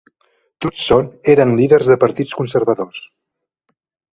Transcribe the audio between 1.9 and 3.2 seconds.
de partits conservadors.